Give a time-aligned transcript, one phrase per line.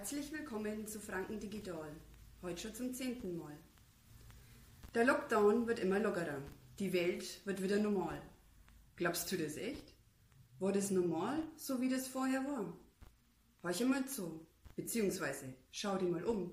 [0.00, 1.94] Herzlich willkommen zu Franken Digital.
[2.40, 3.54] Heute schon zum zehnten Mal.
[4.94, 6.40] Der Lockdown wird immer lockerer.
[6.78, 8.22] Die Welt wird wieder normal.
[8.96, 9.92] Glaubst du das echt?
[10.58, 12.74] War das normal, so wie das vorher war?
[13.62, 16.50] Horch mal zu, beziehungsweise schau dich mal um.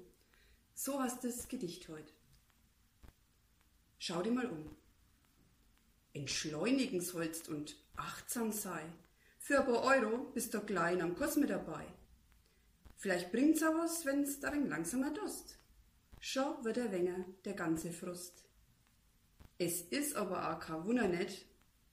[0.73, 2.11] So hast das Gedicht heute.
[3.97, 4.75] Schau dich mal um.
[6.11, 8.83] Entschleunigen sollst und achtsam sei.
[9.39, 11.85] Für ein paar Euro bist du klein am Kurs mit dabei.
[12.97, 15.59] Vielleicht bringt's auch was, wenn's darin langsamer Durst.
[16.19, 18.43] Schon wird er wenger, der ganze Frust.
[19.59, 21.45] Es ist aber auch kein Wunder nicht,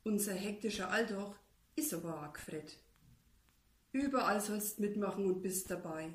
[0.02, 1.38] unser hektischer Alltag
[1.76, 2.78] ist aber auch gefret.
[3.92, 6.14] Überall sollst mitmachen und bist dabei.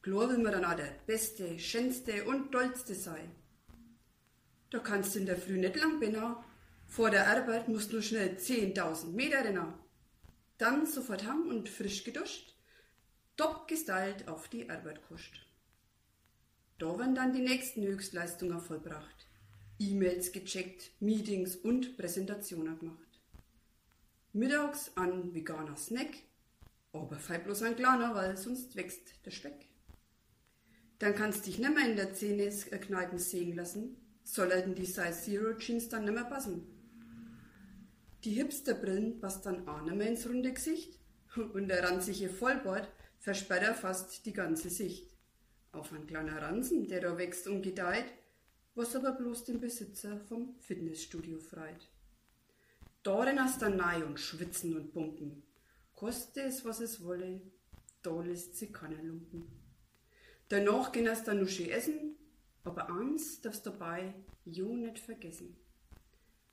[0.00, 3.30] Klar will man dann auch der Beste, Schönste und Tollste sein.
[4.70, 6.36] Da kannst du in der Früh nicht lang binnen.
[6.86, 9.74] Vor der Arbeit musst du schnell 10.000 Meter rennen.
[10.56, 12.55] Dann sofort ham und frisch geduscht
[13.36, 15.46] top gestylt auf die Arbeit kuscht.
[16.78, 19.26] Da werden dann die nächsten Höchstleistungen vollbracht.
[19.78, 23.20] E-Mails gecheckt, Meetings und Präsentationen gemacht.
[24.32, 26.14] Mittags ein veganer Snack,
[26.92, 29.66] aber fei bloß ein kleiner, weil sonst wächst der Speck.
[30.98, 36.04] Dann kannst dich nimmer in der Zähne-Kneipen sehen lassen, sollten die Size Zero Jeans dann
[36.04, 36.66] nimmer passen.
[38.24, 40.98] Die Hipsterbrillen passt dann auch nimmer ins runde Gesicht
[41.54, 42.88] und der ranzige Vollbart
[43.26, 45.10] versperrt er fast die ganze Sicht.
[45.72, 48.04] Auf ein kleiner Ransen, der da wächst und gedeiht,
[48.76, 51.90] was aber bloß den Besitzer vom Fitnessstudio freit.
[53.02, 55.42] Darin hast nahe und schwitzen und pumpen.
[55.96, 57.40] Koste es, was es wolle,
[58.00, 59.44] da lässt sie keiner lumpen.
[60.48, 62.14] Danach gehen erst dann Nuschi essen,
[62.62, 64.14] aber eins darfst dabei
[64.44, 65.56] jo nicht vergessen.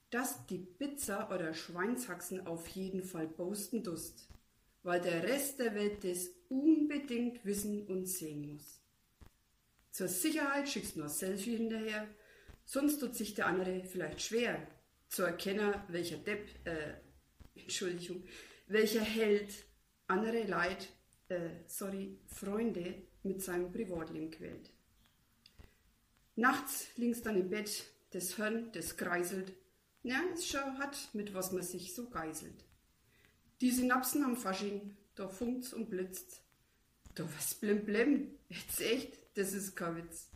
[0.09, 4.27] Dass die Pizza oder Schweinshaxen auf jeden Fall posten dust
[4.83, 8.81] weil der Rest der Welt das unbedingt wissen und sehen muss.
[9.91, 12.07] Zur Sicherheit schickst du nur Selfie hinterher,
[12.65, 14.67] sonst tut sich der andere vielleicht schwer
[15.07, 16.95] zu erkennen, welcher Depp, äh,
[17.55, 18.23] Entschuldigung,
[18.67, 19.53] welcher Held
[20.07, 20.89] andere Leid,
[21.29, 24.71] äh, sorry, Freunde mit seinem Privatleben quält.
[26.35, 29.53] Nachts links dann im Bett, das Hirn, das kreiselt,
[30.01, 32.65] ja, es schon hat, mit was man sich so geißelt.
[33.61, 36.41] Die Synapsen am Fasching, da funkt's und blitzt.
[37.15, 40.29] Da was blim blim, jetzt echt, das ist kein Witz.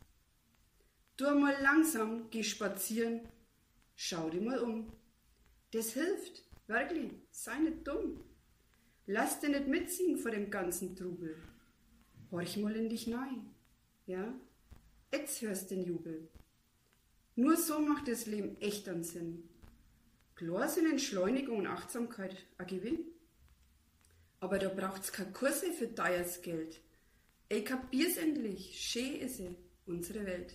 [1.18, 3.22] Du mal langsam, geh spazieren,
[3.96, 4.94] schau dir mal um.
[5.72, 8.24] Das hilft, wirklich, sei nicht dumm.
[9.08, 11.36] Lass dir nicht mitziehen vor dem ganzen Trubel.
[12.30, 13.50] Horch mal in dich nein,
[14.06, 14.34] ja?
[15.12, 16.30] Jetzt hörst den Jubel.
[17.36, 19.50] Nur so macht das Leben echt einen Sinn.
[20.38, 23.00] Klar sind Entschleunigung und Achtsamkeit ein Gewinn.
[24.40, 26.80] Aber da braucht's keine Kurse für teures Geld.
[27.50, 28.80] Ich kapier's endlich.
[28.80, 29.56] Schön ist sie,
[29.88, 30.54] unsere Welt.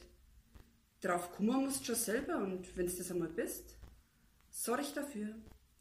[1.00, 3.75] Drauf kommen musst schon selber und wenn's das einmal bist,
[4.53, 5.34] sorg dafür,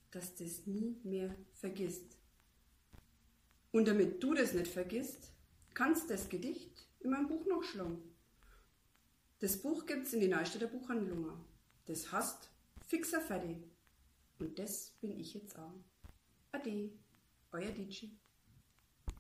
[0.09, 2.17] dass das nie mehr vergisst.
[3.72, 5.31] Und damit du das nicht vergisst,
[5.75, 8.01] kannst das Gedicht in meinem Buch noch schlagen.
[9.41, 11.45] Das Buch gibt's in die Neustädter Buchhandlung.
[11.85, 12.50] Das heißt
[12.88, 13.57] Fixer fertig.
[14.41, 15.84] Und das bin ich jetzt auch.
[16.52, 16.90] Ade.
[17.52, 18.18] Euer Dici.